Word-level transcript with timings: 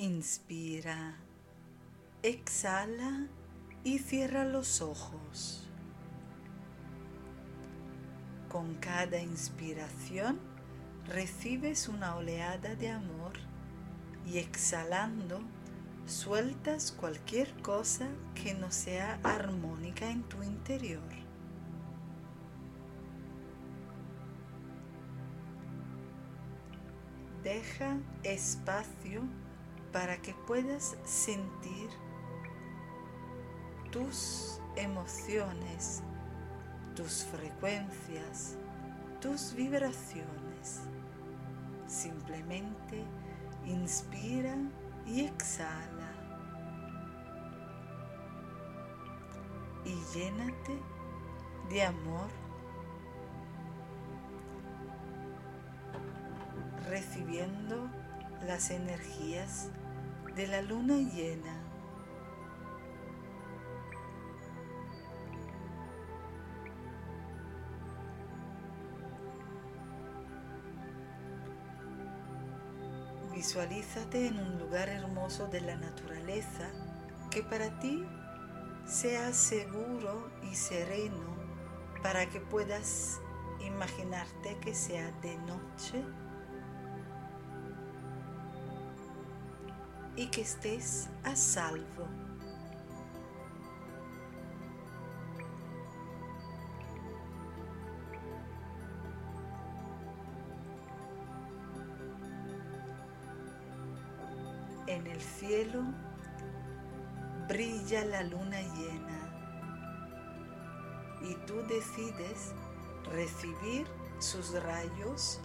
Inspira, 0.00 1.16
exhala 2.22 3.26
y 3.82 3.98
cierra 3.98 4.44
los 4.44 4.80
ojos. 4.80 5.68
Con 8.48 8.76
cada 8.76 9.20
inspiración 9.20 10.38
recibes 11.08 11.88
una 11.88 12.14
oleada 12.14 12.76
de 12.76 12.90
amor 12.90 13.32
y 14.24 14.38
exhalando 14.38 15.40
sueltas 16.06 16.92
cualquier 16.92 17.52
cosa 17.60 18.06
que 18.36 18.54
no 18.54 18.70
sea 18.70 19.18
armónica 19.24 20.08
en 20.08 20.22
tu 20.22 20.44
interior. 20.44 21.02
Deja 27.42 27.96
espacio 28.22 29.22
para 29.92 30.18
que 30.18 30.34
puedas 30.46 30.96
sentir 31.04 31.90
tus 33.90 34.60
emociones, 34.76 36.02
tus 36.94 37.24
frecuencias, 37.24 38.56
tus 39.20 39.54
vibraciones. 39.54 40.82
Simplemente 41.86 43.04
inspira 43.66 44.56
y 45.06 45.24
exhala. 45.24 46.12
Y 49.84 49.94
llénate 50.14 50.78
de 51.70 51.82
amor, 51.82 52.28
recibiendo 56.88 57.88
las 58.48 58.70
energías 58.70 59.68
de 60.34 60.46
la 60.46 60.62
luna 60.62 60.94
llena. 60.94 61.54
Visualízate 73.34 74.28
en 74.28 74.38
un 74.40 74.58
lugar 74.58 74.88
hermoso 74.88 75.46
de 75.48 75.60
la 75.60 75.76
naturaleza 75.76 76.70
que 77.30 77.42
para 77.42 77.78
ti 77.80 78.02
sea 78.86 79.34
seguro 79.34 80.30
y 80.50 80.54
sereno 80.54 81.36
para 82.02 82.26
que 82.30 82.40
puedas 82.40 83.20
imaginarte 83.60 84.56
que 84.60 84.74
sea 84.74 85.12
de 85.20 85.36
noche 85.36 86.02
y 90.18 90.26
que 90.26 90.40
estés 90.40 91.08
a 91.22 91.36
salvo. 91.36 92.08
En 104.88 105.06
el 105.06 105.20
cielo 105.20 105.84
brilla 107.46 108.04
la 108.04 108.24
luna 108.24 108.60
llena 108.60 109.20
y 111.22 111.34
tú 111.46 111.62
decides 111.68 112.54
recibir 113.12 113.86
sus 114.18 114.52
rayos 114.64 115.40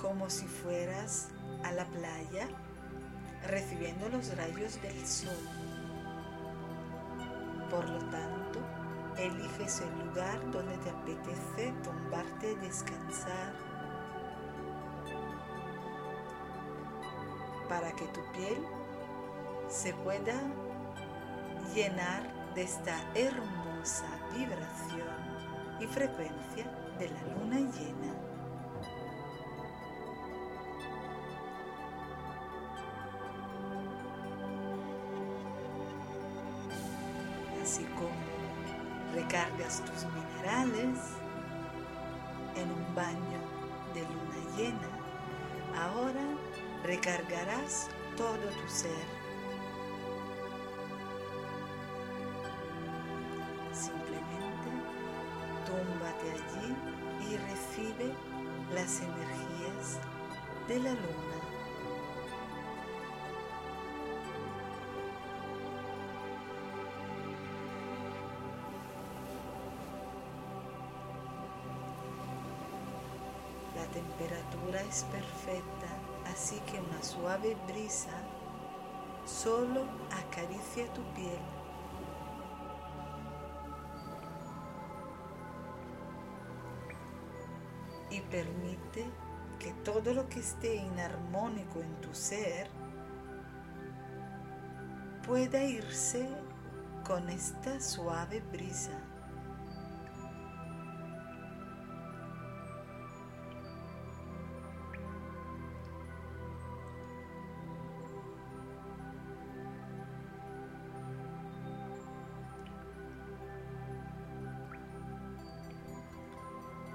como 0.00 0.30
si 0.30 0.46
fueras 0.46 1.28
a 1.64 1.72
la 1.72 1.84
playa 1.86 2.48
recibiendo 3.48 4.08
los 4.08 4.36
rayos 4.36 4.80
del 4.82 5.06
sol. 5.06 5.36
Por 7.70 7.88
lo 7.88 7.98
tanto, 8.10 8.60
eliges 9.16 9.80
el 9.80 10.06
lugar 10.06 10.38
donde 10.50 10.76
te 10.78 10.90
apetece 10.90 11.72
tumbarte 11.82 12.52
y 12.52 12.54
descansar 12.56 13.52
para 17.68 17.92
que 17.92 18.04
tu 18.08 18.20
piel 18.32 18.66
se 19.68 19.94
pueda 19.94 20.34
llenar 21.74 22.22
de 22.54 22.62
esta 22.62 22.94
hermosa 23.14 24.06
vibración 24.34 25.08
y 25.80 25.86
frecuencia 25.86 26.64
de 26.98 27.08
la 27.08 27.22
luna 27.34 27.56
llena. 27.56 28.11
Recargas 39.32 39.82
tus 39.86 40.04
minerales 40.12 40.98
en 42.54 42.70
un 42.70 42.94
baño 42.94 43.40
de 43.94 44.02
luna 44.02 44.56
llena, 44.58 44.88
ahora 45.74 46.20
recargarás 46.84 47.88
todo 48.14 48.36
tu 48.36 48.68
ser. 48.68 49.06
Simplemente 53.72 54.68
túmbate 55.64 56.30
allí 56.32 56.76
y 57.30 57.36
recibe 57.38 58.14
las 58.74 59.00
energías 59.00 59.98
de 60.68 60.78
la 60.78 60.90
luna. 60.90 61.51
Es 74.80 75.04
perfecta 75.04 76.02
así 76.32 76.58
que 76.60 76.80
una 76.80 77.02
suave 77.02 77.56
brisa 77.66 78.10
solo 79.24 79.84
acaricia 80.10 80.92
tu 80.92 81.02
piel. 81.14 81.40
Y 88.10 88.20
permite 88.22 89.06
que 89.58 89.72
todo 89.84 90.12
lo 90.12 90.28
que 90.28 90.40
esté 90.40 90.74
inarmónico 90.76 91.80
en 91.80 91.94
tu 92.00 92.14
ser 92.14 92.68
pueda 95.26 95.62
irse 95.62 96.28
con 97.06 97.28
esta 97.30 97.80
suave 97.80 98.42
brisa. 98.52 99.11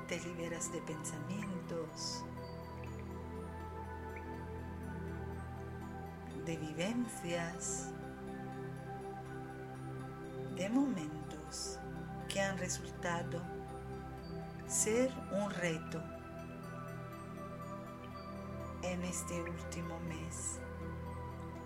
Te 0.07 0.19
liberas 0.21 0.71
de 0.71 0.79
pensamientos, 0.81 2.23
de 6.45 6.55
vivencias, 6.55 7.91
de 10.55 10.69
momentos 10.69 11.77
que 12.29 12.41
han 12.41 12.57
resultado 12.57 13.41
ser 14.65 15.11
un 15.33 15.51
reto 15.51 16.01
en 18.83 19.03
este 19.03 19.41
último 19.41 19.99
mes. 20.07 20.59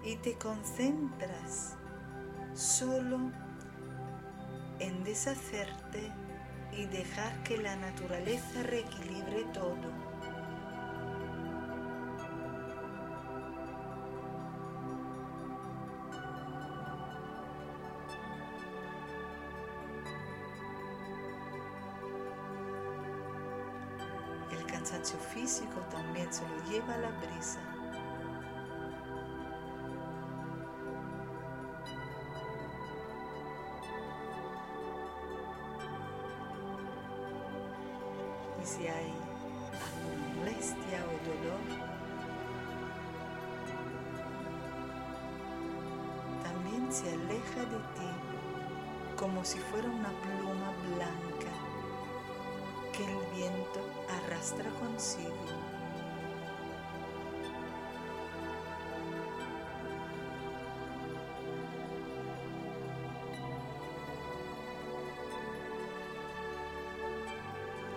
Y 0.03 0.15
te 0.15 0.35
concentras 0.39 1.75
solo 2.55 3.19
en 4.79 5.03
deshacerte 5.03 6.11
y 6.77 6.85
dejar 6.85 7.43
que 7.43 7.57
la 7.57 7.75
naturaleza 7.75 8.63
reequilibre 8.63 9.43
todo. 9.53 10.11
El 24.51 24.65
cansancio 24.65 25.19
físico 25.19 25.79
también 25.91 26.31
se 26.31 26.47
lo 26.47 26.63
lleva 26.69 26.95
a 26.95 26.97
la 26.97 27.11
brisa. 27.11 27.80
Se 46.91 47.09
aleja 47.09 47.61
de 47.61 47.77
ti 47.95 48.11
como 49.17 49.45
si 49.45 49.59
fuera 49.59 49.87
una 49.87 50.09
pluma 50.09 50.73
blanca 50.93 51.53
que 52.91 53.05
el 53.05 53.17
viento 53.33 53.79
arrastra 54.09 54.69
consigo. 54.71 55.31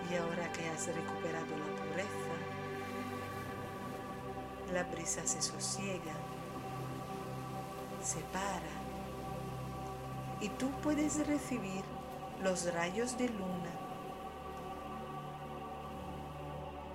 Y 0.09 0.15
ahora 0.15 0.49
que 0.53 0.69
has 0.69 0.87
recuperado 0.87 1.47
la 1.57 1.83
pureza, 1.83 2.35
la 4.73 4.83
brisa 4.83 5.25
se 5.25 5.41
sosiega, 5.41 6.13
se 8.05 8.19
para 8.31 8.85
y 10.39 10.49
tú 10.49 10.69
puedes 10.83 11.25
recibir 11.25 11.83
los 12.43 12.71
rayos 12.71 13.17
de 13.17 13.29
luna 13.29 13.71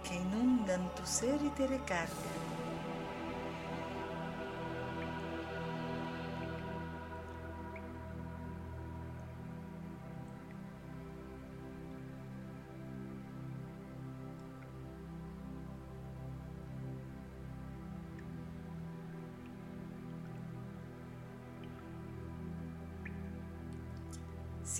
que 0.04 0.14
inundan 0.14 0.88
tu 0.94 1.04
ser 1.04 1.42
y 1.42 1.48
te 1.50 1.66
recargan. 1.66 2.49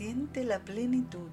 Siente 0.01 0.45
la 0.45 0.59
plenitud. 0.59 1.29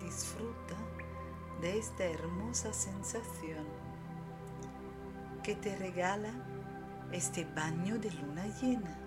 Disfruta 0.00 0.76
de 1.60 1.78
esta 1.78 2.04
hermosa 2.04 2.72
sensación 2.72 3.64
que 5.42 5.54
te 5.54 5.76
regala 5.76 6.30
este 7.12 7.44
baño 7.44 7.98
de 7.98 8.10
luna 8.10 8.46
llena. 8.60 9.05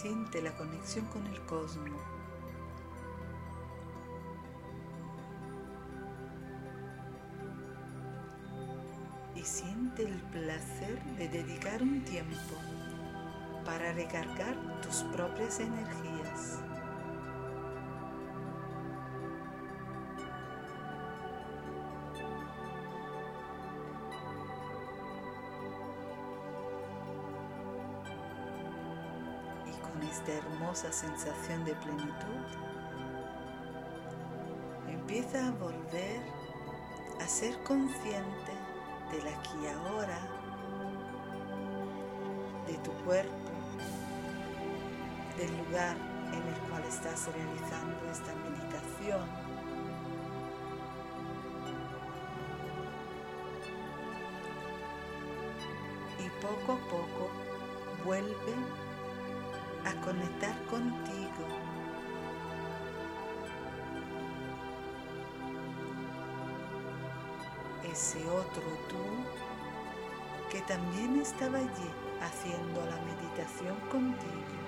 Siente 0.00 0.40
la 0.40 0.56
conexión 0.56 1.06
con 1.06 1.26
el 1.26 1.40
cosmos. 1.46 2.00
Y 9.34 9.42
siente 9.42 10.04
el 10.04 10.20
placer 10.30 11.02
de 11.16 11.28
dedicar 11.28 11.82
un 11.82 12.04
tiempo 12.04 12.54
para 13.64 13.92
recargar 13.92 14.54
tus 14.82 15.02
propias 15.12 15.58
energías. 15.58 16.60
Esta 30.02 30.32
hermosa 30.32 30.92
sensación 30.92 31.64
de 31.64 31.74
plenitud, 31.74 32.44
empieza 34.88 35.48
a 35.48 35.50
volver 35.52 36.20
a 37.20 37.26
ser 37.26 37.62
consciente 37.62 38.52
del 39.10 39.26
aquí 39.26 39.56
y 39.62 39.66
ahora, 39.66 40.18
de 42.66 42.74
tu 42.78 42.92
cuerpo, 43.04 43.50
del 45.36 45.56
lugar 45.64 45.96
en 46.32 46.42
el 46.42 46.60
cual 46.68 46.84
estás 46.84 47.28
realizando 47.32 48.10
esta 48.10 48.34
meditación. 48.34 49.28
Y 56.18 56.28
poco 56.42 56.72
a 56.72 56.88
poco 56.88 57.30
vuelve 58.04 58.54
a 59.84 59.94
conectar 60.04 60.54
contigo. 60.66 61.46
Ese 67.84 68.18
otro 68.28 68.62
tú 68.88 68.96
que 70.50 70.60
también 70.62 71.20
estaba 71.20 71.58
allí 71.58 71.90
haciendo 72.20 72.84
la 72.86 72.96
meditación 73.02 73.76
contigo. 73.90 74.58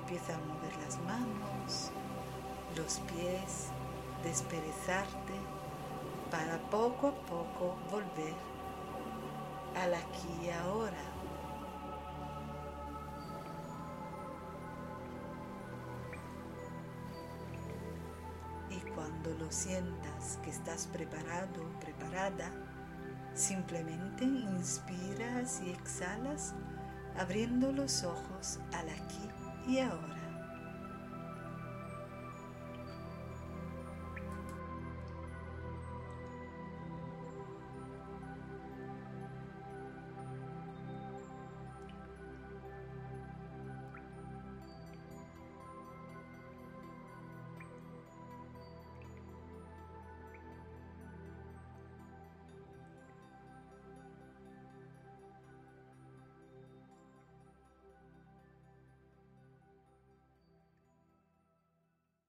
Empieza 0.00 0.34
a 0.34 0.38
mover 0.38 0.76
las 0.84 0.98
manos, 1.00 1.90
los 2.76 3.00
pies, 3.12 3.68
desperezarte 4.22 5.34
para 6.30 6.58
poco 6.70 7.08
a 7.08 7.14
poco 7.26 7.76
volver 7.90 8.34
al 9.76 9.94
aquí 9.94 10.28
y 10.46 10.50
ahora. 10.50 11.11
Cuando 19.22 19.44
lo 19.44 19.52
sientas 19.52 20.40
que 20.42 20.50
estás 20.50 20.88
preparado, 20.88 21.70
preparada, 21.80 22.50
simplemente 23.34 24.24
inspiras 24.24 25.60
y 25.64 25.70
exhalas 25.70 26.54
abriendo 27.16 27.70
los 27.70 28.02
ojos 28.02 28.58
al 28.72 28.88
aquí 28.88 29.28
y 29.68 29.78
ahora. 29.78 30.21